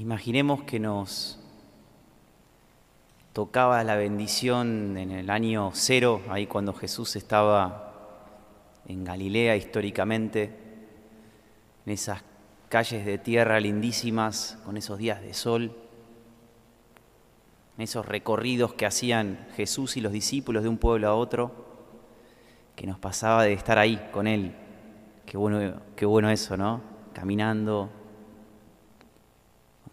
[0.00, 1.38] Imaginemos que nos
[3.34, 7.92] tocaba la bendición en el año cero, ahí cuando Jesús estaba
[8.86, 10.56] en Galilea históricamente,
[11.84, 12.22] en esas
[12.70, 15.76] calles de tierra lindísimas, con esos días de sol,
[17.76, 21.52] en esos recorridos que hacían Jesús y los discípulos de un pueblo a otro,
[22.74, 24.54] que nos pasaba de estar ahí con Él.
[25.26, 26.80] Qué bueno, qué bueno eso, ¿no?
[27.12, 27.99] Caminando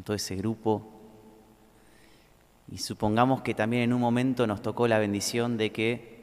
[0.07, 0.87] todo ese grupo
[2.71, 6.17] y supongamos que también en un momento nos tocó la bendición de que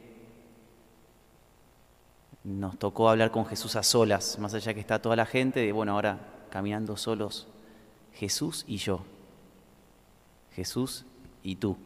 [2.45, 5.70] nos tocó hablar con Jesús a solas, más allá que está toda la gente, de
[5.73, 7.47] bueno, ahora caminando solos,
[8.15, 9.05] Jesús y yo,
[10.52, 11.05] Jesús
[11.43, 11.77] y tú.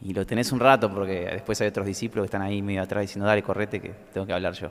[0.00, 3.02] Y lo tenés un rato porque después hay otros discípulos que están ahí medio atrás
[3.02, 4.70] diciendo, dale, correte que tengo que hablar yo.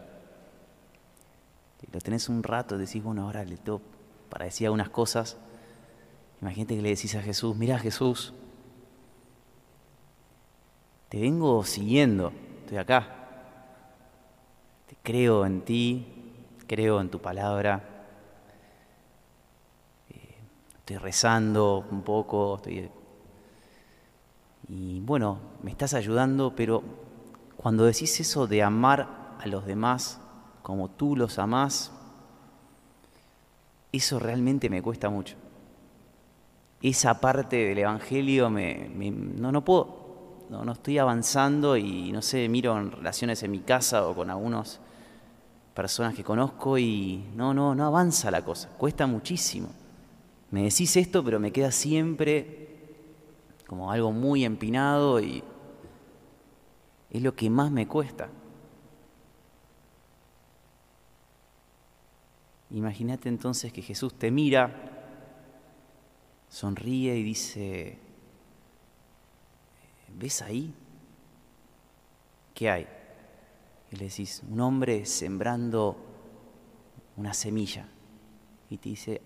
[1.84, 3.93] Y lo tenés un rato, decís, bueno, ahora le tengo
[4.34, 5.38] para decir algunas cosas
[6.44, 8.34] Imagínate que le decís a Jesús, mira Jesús,
[11.08, 13.08] te vengo siguiendo, estoy acá.
[14.88, 16.06] Te creo en ti,
[16.68, 17.82] creo en tu palabra.
[20.10, 20.36] Eh,
[20.80, 22.62] estoy rezando un poco,
[24.68, 26.84] y bueno, me estás ayudando, pero
[27.56, 30.20] cuando decís eso de amar a los demás
[30.62, 31.94] como tú los amás,
[33.94, 35.38] eso realmente me cuesta mucho
[36.84, 42.50] esa parte del Evangelio me, no, no puedo, no, no, estoy avanzando y no sé,
[42.50, 44.82] miro en relaciones en mi casa o con algunas
[45.74, 49.70] personas que conozco y no, no, no avanza la cosa, cuesta muchísimo.
[50.52, 52.68] Me decís esto, pero me queda siempre
[53.66, 55.42] como algo muy empinado y
[57.10, 58.28] es lo que más me cuesta.
[62.74, 64.94] Imagínate entonces que Jesús te mira
[66.54, 67.98] sonríe y dice,
[70.16, 70.72] ¿ves ahí?
[72.54, 72.88] ¿Qué hay?
[73.92, 75.98] Y le decís, un hombre sembrando
[77.18, 77.88] una semilla.
[78.70, 79.22] Y te dice,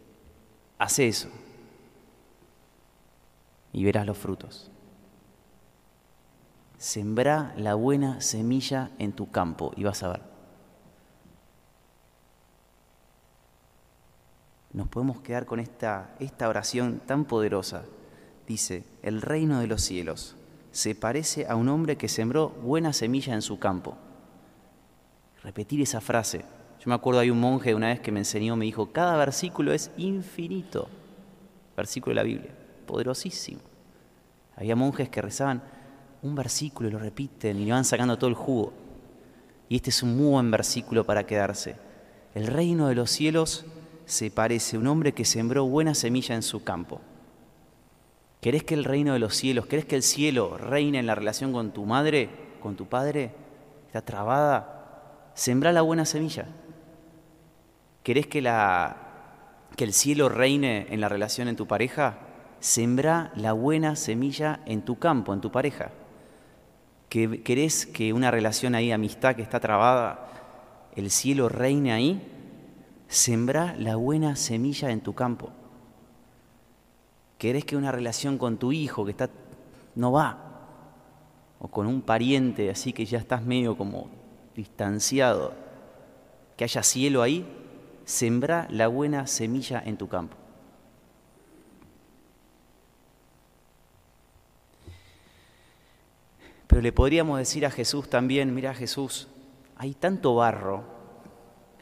[0.78, 1.30] haz eso.
[3.74, 4.72] Y verás los frutos.
[6.78, 10.37] Sembrá la buena semilla en tu campo y vas a ver.
[14.78, 17.84] Nos podemos quedar con esta, esta oración tan poderosa.
[18.46, 20.36] Dice, el reino de los cielos
[20.72, 23.98] se parece a un hombre que sembró buena semilla en su campo.
[25.42, 26.46] Repetir esa frase.
[26.80, 29.74] Yo me acuerdo, hay un monje una vez que me enseñó, me dijo, cada versículo
[29.74, 30.88] es infinito.
[31.76, 32.52] Versículo de la Biblia,
[32.86, 33.62] poderosísimo.
[34.56, 35.64] Había monjes que rezaban
[36.22, 38.74] un versículo y lo repiten y le van sacando todo el jugo.
[39.70, 41.78] Y este es un muy buen versículo para quedarse.
[42.36, 43.66] El reino de los cielos
[44.08, 47.02] se parece a un hombre que sembró buena semilla en su campo.
[48.40, 51.52] ¿Querés que el reino de los cielos, querés que el cielo reine en la relación
[51.52, 52.30] con tu madre,
[52.62, 53.34] con tu padre?
[53.88, 55.32] ¿Está trabada?
[55.34, 56.46] Sembrá la buena semilla.
[58.02, 58.96] ¿Querés que, la,
[59.76, 62.20] que el cielo reine en la relación en tu pareja?
[62.62, 65.92] Sembrá la buena semilla en tu campo, en tu pareja.
[67.10, 70.30] ¿Querés que una relación ahí, amistad que está trabada,
[70.96, 72.37] el cielo reine ahí?
[73.08, 75.52] Sembra la buena semilla en tu campo.
[77.38, 79.30] ¿Querés que una relación con tu hijo que está
[79.96, 80.44] no va?
[81.60, 84.10] O con un pariente así que ya estás medio como
[84.56, 85.54] distanciado,
[86.56, 87.46] que haya cielo ahí,
[88.06, 90.36] sembra la buena semilla en tu campo.
[96.68, 99.28] Pero le podríamos decir a Jesús también, mira Jesús,
[99.78, 100.84] hay tanto barro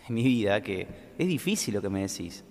[0.07, 2.43] en mi vida que es difícil lo que me decís.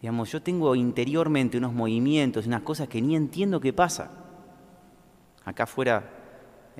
[0.00, 4.10] Digamos, yo tengo interiormente unos movimientos, unas cosas que ni entiendo qué pasa.
[5.44, 6.08] Acá afuera,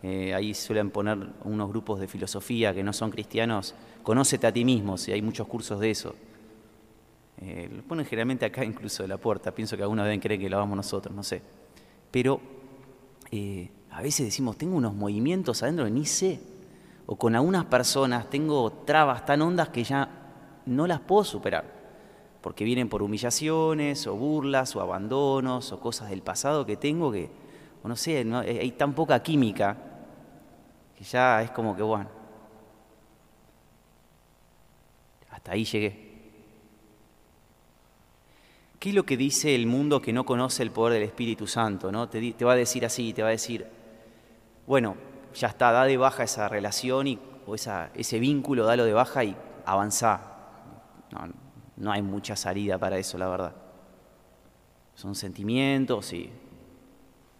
[0.02, 4.64] eh, ahí suelen poner unos grupos de filosofía que no son cristianos, conócete a ti
[4.64, 6.14] mismo, si hay muchos cursos de eso.
[7.42, 10.48] Eh, lo ponen generalmente acá incluso de la puerta, pienso que algunos deben creer que
[10.48, 11.42] lo hagamos nosotros, no sé.
[12.10, 12.40] Pero
[13.30, 16.40] eh, a veces decimos, tengo unos movimientos adentro que ni sé.
[17.06, 20.19] O con algunas personas tengo trabas tan hondas que ya
[20.70, 21.64] no las puedo superar,
[22.40, 27.28] porque vienen por humillaciones o burlas o abandonos o cosas del pasado que tengo que,
[27.82, 29.76] o no sé, hay tan poca química
[30.96, 32.08] que ya es como que, bueno,
[35.30, 36.10] hasta ahí llegué.
[38.78, 41.90] ¿Qué es lo que dice el mundo que no conoce el poder del Espíritu Santo?
[41.92, 42.08] ¿no?
[42.08, 43.66] Te, va a decir así, te va a decir,
[44.66, 44.96] bueno,
[45.34, 49.24] ya está, da de baja esa relación y, o esa, ese vínculo, dalo de baja
[49.24, 49.36] y
[49.66, 50.29] avanzá,
[51.10, 51.32] no,
[51.76, 53.54] no hay mucha salida para eso, la verdad.
[54.94, 56.30] son sentimientos y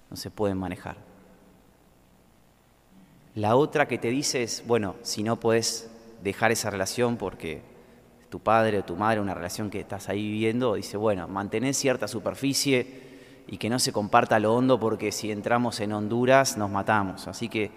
[0.08, 0.96] no se pueden manejar.
[3.34, 5.90] La otra que te dice es, bueno, si no puedes
[6.22, 7.62] dejar esa relación porque
[8.28, 12.08] tu padre o tu madre, una relación que estás ahí viviendo, dice, bueno, mantener cierta
[12.08, 13.10] superficie
[13.46, 17.28] y que no se comparta lo hondo porque si entramos en Honduras nos matamos.
[17.28, 17.70] Así que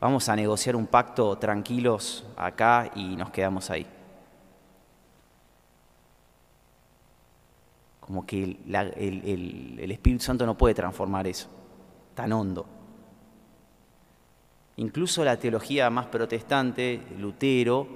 [0.00, 3.86] vamos a negociar un pacto tranquilos acá y nos quedamos ahí.
[8.04, 11.48] Como que el, Espíritu Santo no puede transformar eso,
[12.14, 12.66] tan hondo.
[14.76, 17.86] Incluso la teología más protestante, Lutero,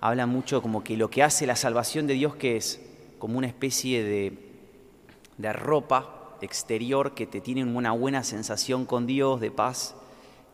[0.00, 2.80] habla mucho como que lo que hace la salvación de Dios que es
[3.18, 4.38] como una especie de,
[5.36, 9.96] de ropa exterior que te tiene una buena sensación con Dios, de paz,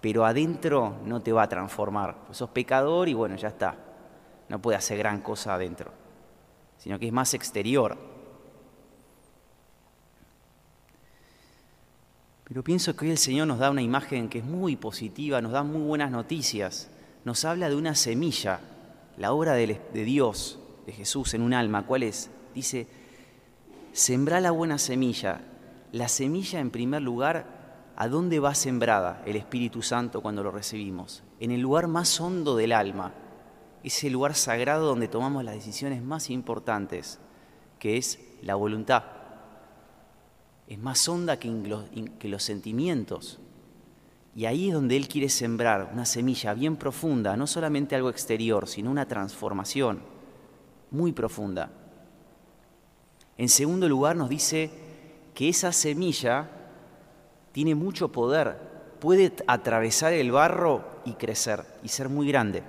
[0.00, 2.16] pero adentro no te va a transformar.
[2.32, 3.76] sos pecador y bueno, ya está.
[4.48, 5.92] No puede hacer gran cosa adentro,
[6.78, 8.11] sino que es más exterior.
[12.52, 15.52] Pero pienso que hoy el Señor nos da una imagen que es muy positiva, nos
[15.52, 16.90] da muy buenas noticias,
[17.24, 18.60] nos habla de una semilla,
[19.16, 21.86] la obra de, Dios, de Jesús en un alma.
[21.86, 22.28] ¿Cuál es?
[22.54, 22.88] Dice,
[23.94, 25.40] sembra la buena semilla.
[25.92, 31.22] La semilla, en primer lugar, ¿a dónde va sembrada el Espíritu Santo cuando lo recibimos?
[31.40, 33.14] En el lugar más hondo del alma,
[33.82, 37.18] ese lugar sagrado donde tomamos las decisiones más importantes,
[37.78, 39.21] que es la voluntad
[40.66, 41.48] es más honda que
[42.28, 43.38] los, sentimientos.
[44.34, 48.66] Y ahí es donde Él quiere sembrar una semilla bien profunda, no solamente algo exterior,
[48.66, 50.00] sino una transformación
[50.90, 51.70] muy profunda.
[53.36, 54.70] En segundo lugar nos dice
[55.34, 56.48] que esa semilla
[57.52, 58.56] tiene mucho poder,
[59.00, 62.62] puede atravesar el barro y crecer y ser muy grande.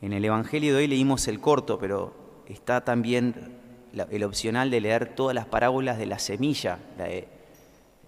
[0.00, 3.59] En el Evangelio de hoy leímos el corto, pero está también
[3.92, 6.78] el opcional de leer todas las parábolas de la semilla,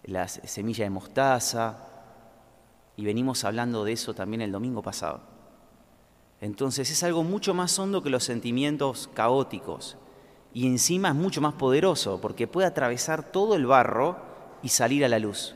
[0.04, 1.88] la, semilla de mostaza,
[2.96, 5.20] y venimos hablando de eso también el domingo pasado.
[6.40, 9.96] Entonces es algo mucho más hondo que los sentimientos caóticos
[10.52, 14.16] y encima es mucho más poderoso porque puede atravesar todo el barro
[14.62, 15.54] y salir a la luz.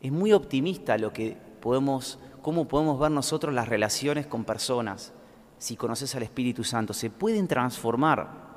[0.00, 5.12] Es muy optimista lo que podemos, cómo podemos ver nosotros las relaciones con personas.
[5.58, 8.47] Si conoces al Espíritu Santo, se pueden transformar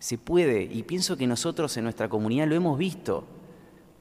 [0.00, 3.24] se puede, y pienso que nosotros en nuestra comunidad lo hemos visto.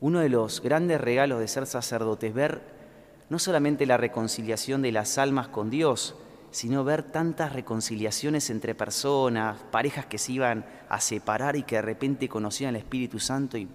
[0.02, 2.62] Uno de los grandes regalos de ser sacerdotes, ver
[3.30, 6.16] no solamente la reconciliación de las almas con Dios,
[6.50, 11.84] sino ver tantas reconciliaciones entre personas, parejas que se iban a separar y que de
[11.84, 13.68] repente conocían el Espíritu Santo y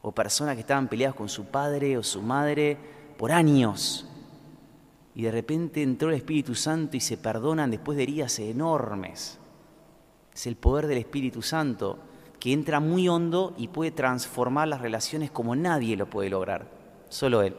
[0.00, 2.78] o personas que estaban peleadas con su padre o su madre
[3.18, 4.08] por años
[5.18, 9.40] y de repente entró el Espíritu Santo y se perdonan después de heridas enormes.
[10.38, 11.98] Es el poder del Espíritu Santo
[12.38, 16.68] que entra muy hondo y puede transformar las relaciones como nadie lo puede lograr,
[17.08, 17.56] solo Él.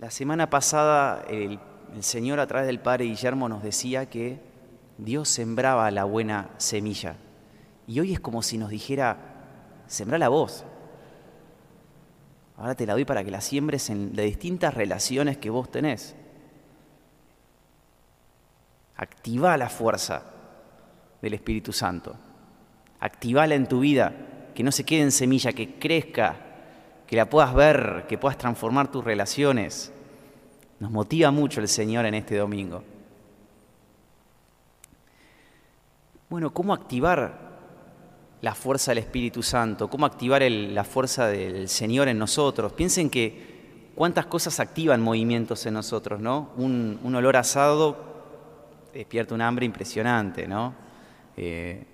[0.00, 1.60] La semana pasada el,
[2.00, 4.40] Señor a través del Padre Guillermo nos decía que
[4.98, 7.14] Dios sembraba la buena semilla.
[7.86, 9.16] Y hoy es como si nos dijera,
[9.86, 10.64] sembra la voz.
[12.56, 16.16] Ahora te la doy para que la siembres en las distintas relaciones que vos tenés.
[18.96, 20.22] Activa la fuerza
[21.20, 22.16] del Espíritu Santo.
[23.00, 24.12] Activala en tu vida,
[24.54, 26.36] que no se quede en semilla, que crezca,
[27.06, 29.92] que la puedas ver, que puedas transformar tus relaciones.
[30.80, 32.82] Nos motiva mucho el Señor en este domingo.
[36.28, 37.46] Bueno, ¿cómo activar
[38.40, 39.88] la fuerza del Espíritu Santo?
[39.88, 42.72] ¿Cómo activar la fuerza del Señor en nosotros?
[42.72, 46.50] Piensen que cuántas cosas activan movimientos en nosotros, ¿no?
[46.56, 48.15] Un, un olor asado
[48.98, 50.74] despierta un hambre impresionante, ¿no?
[51.36, 51.84] Eh,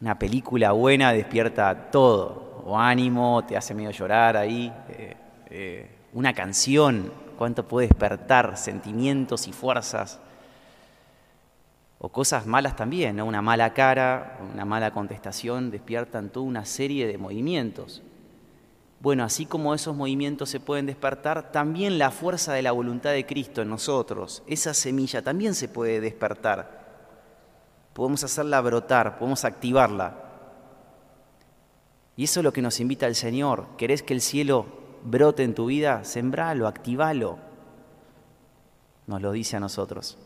[0.00, 4.72] una película buena despierta todo, o ánimo, te hace medio llorar ahí.
[4.88, 5.16] Eh,
[5.50, 10.20] eh, una canción, cuánto puede despertar sentimientos y fuerzas.
[11.98, 13.26] O cosas malas también, ¿no?
[13.26, 18.02] Una mala cara, una mala contestación despiertan toda una serie de movimientos.
[19.00, 23.24] Bueno, así como esos movimientos se pueden despertar, también la fuerza de la voluntad de
[23.24, 26.80] Cristo en nosotros, esa semilla también se puede despertar.
[27.94, 30.14] Podemos hacerla brotar, podemos activarla.
[32.14, 33.68] Y eso es lo que nos invita el Señor.
[33.78, 34.66] ¿Querés que el cielo
[35.02, 36.04] brote en tu vida?
[36.04, 37.38] Sembralo, activalo.
[39.06, 40.18] Nos lo dice a nosotros.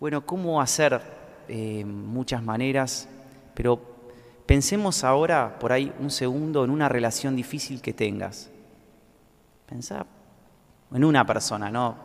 [0.00, 1.02] Bueno, ¿cómo hacer?
[1.48, 3.06] Eh, muchas maneras,
[3.54, 3.93] pero
[4.46, 8.50] Pensemos ahora, por ahí, un segundo en una relación difícil que tengas.
[9.66, 10.06] Pensá
[10.92, 11.96] en una persona, no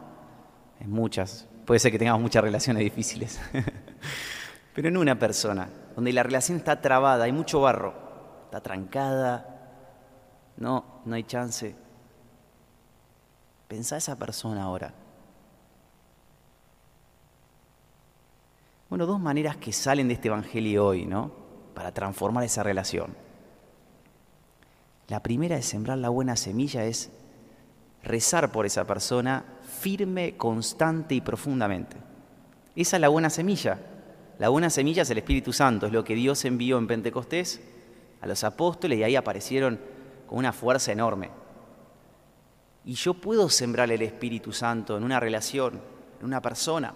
[0.80, 3.40] en muchas, Puede ser que tengamos muchas relaciones difíciles.
[4.74, 7.94] Pero en una persona, donde la relación está trabada, hay mucho barro,
[8.46, 9.46] está trancada,
[10.58, 11.76] no, no hay chance.
[13.68, 14.92] Pensá esa persona ahora.
[18.90, 21.32] Bueno, dos maneras que salen de este Evangelio hoy, ¿no?
[21.80, 23.16] Para transformar esa relación.
[25.08, 27.10] La primera de sembrar la buena semilla es
[28.04, 29.46] rezar por esa persona
[29.80, 31.96] firme, constante y profundamente.
[32.76, 33.80] Esa es la buena semilla.
[34.40, 37.62] La buena semilla es el Espíritu Santo, es lo que Dios envió en Pentecostés
[38.20, 39.80] a los apóstoles y ahí aparecieron
[40.28, 41.30] con una fuerza enorme.
[42.84, 45.80] Y yo puedo sembrar el Espíritu Santo en una relación,
[46.20, 46.94] en una persona.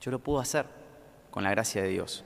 [0.00, 0.64] Yo lo puedo hacer
[1.32, 2.24] con la gracia de Dios.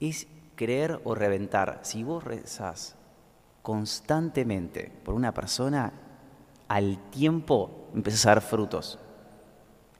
[0.00, 1.80] Es creer o reventar.
[1.82, 2.96] Si vos rezás
[3.62, 5.92] constantemente por una persona,
[6.68, 8.98] al tiempo empezás a dar frutos.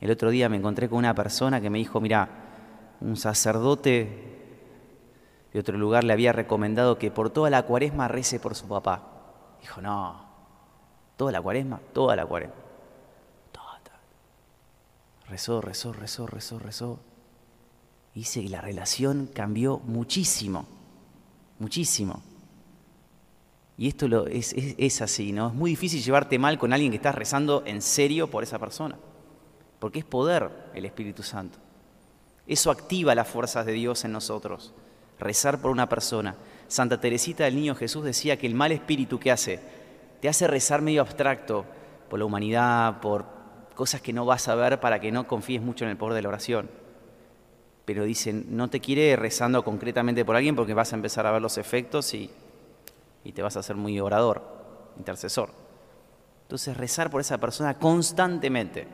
[0.00, 2.28] El otro día me encontré con una persona que me dijo, mira,
[3.00, 4.36] un sacerdote
[5.52, 9.02] de otro lugar le había recomendado que por toda la cuaresma rece por su papá.
[9.60, 10.24] Dijo, no,
[11.16, 12.66] toda la cuaresma, toda la cuaresma.
[15.28, 17.00] Rezó, rezó, rezó, rezó, rezó.
[18.16, 20.66] Dice que la relación cambió muchísimo,
[21.58, 22.22] muchísimo.
[23.76, 25.48] Y esto lo, es, es, así, ¿no?
[25.48, 28.96] Es muy difícil llevarte mal con alguien que estás rezando en serio por esa persona,
[29.78, 31.58] porque es poder el Espíritu Santo.
[32.46, 34.72] Eso activa las fuerzas de Dios en nosotros,
[35.20, 36.36] rezar por una persona.
[36.68, 39.60] Santa Teresita del Niño Jesús decía que el mal espíritu que hace,
[40.22, 41.66] te hace rezar medio abstracto
[42.08, 43.26] por la humanidad, por
[43.74, 46.22] cosas que no vas a ver para que no confíes mucho en el poder de
[46.22, 46.85] la oración.
[47.86, 51.40] Pero dicen, no te quiere rezando concretamente por alguien porque vas a empezar a ver
[51.40, 52.30] los efectos y
[53.26, 54.40] y te vas a hacer muy orador,
[54.98, 55.50] intercesor.
[56.42, 58.86] Entonces rezar por esa persona constantemente,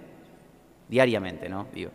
[0.88, 1.66] diariamente, ¿no?
[1.74, 1.90] Digo.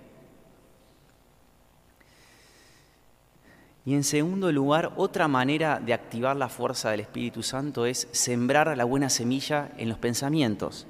[3.86, 8.78] Y en segundo lugar, otra manera de activar la fuerza del Espíritu Santo es sembrar
[8.78, 10.86] la buena semilla en los pensamientos,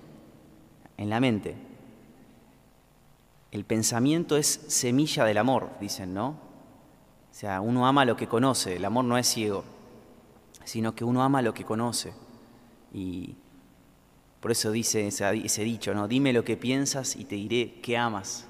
[0.98, 1.56] en la mente.
[3.52, 6.30] El pensamiento es semilla del amor, dicen, ¿no?
[6.30, 9.64] O sea, uno ama lo que conoce, el amor no es ciego
[10.68, 12.14] sino que uno ama lo que conoce.
[12.94, 13.36] Y
[14.42, 16.10] por eso dice ese, dicho, ¿no?
[16.10, 18.46] Dime lo que piensas y te diré qué amas.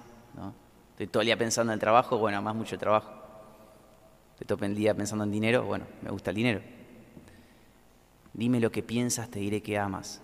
[0.92, 3.12] Estoy todo el día pensando en el trabajo, bueno, amas mucho trabajo.
[4.32, 6.62] Estoy todo el día pensando en dinero, bueno, me gusta el dinero.
[8.34, 10.20] Dime lo que piensas, te diré qué amas.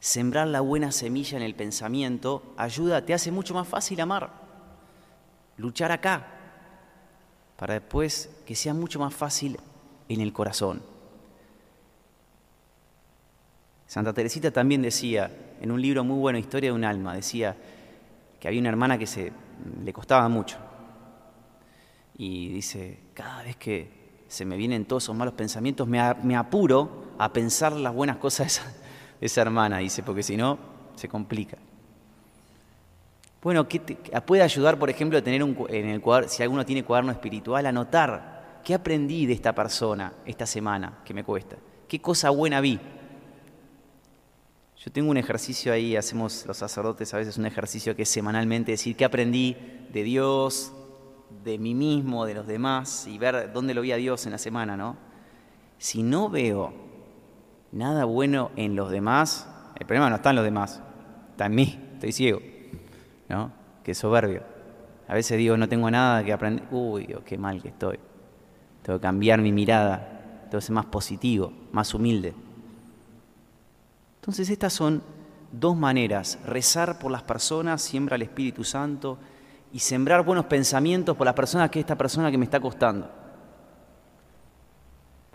[0.00, 4.30] Sembrar la buena semilla en el pensamiento ayuda, te hace mucho más fácil amar.
[5.56, 6.26] Luchar acá,
[7.56, 9.58] para después que sea mucho más fácil
[10.08, 10.80] en el corazón.
[13.88, 17.56] Santa Teresita también decía, en un libro muy bueno, Historia de un alma, decía
[18.38, 19.32] que había una hermana que se,
[19.82, 20.58] le costaba mucho.
[22.16, 27.32] Y dice, cada vez que se me vienen todos esos malos pensamientos, me, apuro a
[27.32, 28.62] pensar las buenas cosas
[29.20, 30.58] esa, hermana, dice, porque si no,
[30.94, 31.56] se complica.
[33.42, 33.80] Bueno, ¿qué
[34.26, 37.66] puede ayudar, por ejemplo, a tener un, en el cuaderno, si alguno tiene cuaderno espiritual,
[37.66, 41.56] anotar ¿Qué aprendí de esta persona esta semana que me cuesta?
[41.88, 42.78] ¿Qué cosa buena vi?
[44.76, 48.72] Yo tengo un ejercicio ahí, hacemos los sacerdotes a veces un ejercicio que es semanalmente
[48.72, 49.56] decir qué aprendí
[49.90, 50.72] de Dios,
[51.42, 54.38] de mí mismo, de los demás y ver dónde lo vi a Dios en la
[54.38, 54.98] semana, ¿no?
[55.78, 56.74] Si no veo
[57.72, 59.48] nada bueno en los demás,
[59.78, 60.80] el problema no está en los demás,
[61.30, 62.40] está en mí, estoy ciego,
[63.28, 63.52] ¿no?
[63.82, 64.42] Qué soberbio.
[65.06, 67.98] A veces digo, no tengo nada que aprender, uy, qué mal que estoy.
[68.82, 72.34] Tengo que cambiar mi mirada, tengo que ser más positivo, más humilde.
[74.20, 75.02] Entonces estas son
[75.52, 79.18] dos maneras, rezar por las personas, siembra el Espíritu Santo,
[79.72, 83.10] y sembrar buenos pensamientos por las personas que esta persona que me está costando.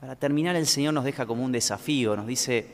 [0.04, 2.68] Para terminar, el Señor nos deja como un desafío, nos dice,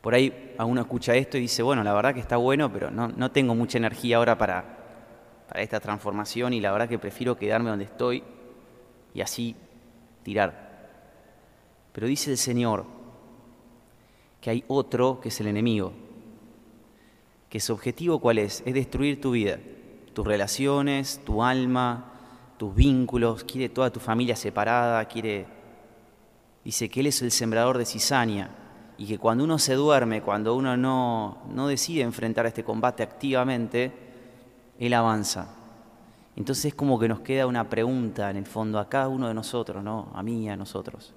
[0.00, 2.90] por ahí a uno escucha esto y dice, bueno, la verdad que está bueno, pero
[2.90, 4.64] no, no tengo mucha energía ahora para,
[5.46, 8.22] para esta transformación y la verdad que prefiero quedarme donde estoy
[9.12, 9.54] y así
[10.22, 10.88] tirar.
[11.92, 12.86] Pero dice el Señor
[14.40, 15.92] que hay otro que es el enemigo,
[17.50, 18.62] que su objetivo cuál es?
[18.64, 19.58] Es destruir tu vida,
[20.14, 22.14] tus relaciones, tu alma,
[22.56, 25.57] tus vínculos, quiere toda tu familia separada, quiere...
[26.68, 28.50] Dice que Él es el sembrador de cizaña
[28.98, 33.90] y que cuando uno se duerme, cuando uno no, decide enfrentar este combate activamente,
[34.78, 35.48] Él avanza.
[36.36, 39.32] Entonces es como que nos queda una pregunta en el fondo a cada uno de
[39.32, 40.12] nosotros, ¿no?
[40.12, 41.14] A mí a nosotros.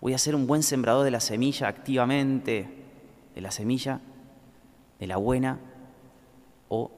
[0.00, 2.66] ¿Voy a ser un buen sembrador de la semilla activamente
[3.34, 4.00] de la semilla,
[4.98, 5.58] de la buena,
[6.70, 6.90] o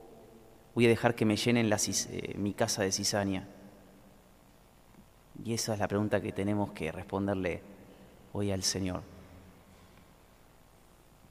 [0.77, 3.49] voy a dejar que me llenen eh, mi casa de cizaña.
[5.45, 7.63] Y esa es la pregunta que tenemos que responderle
[8.33, 9.03] hoy al Señor.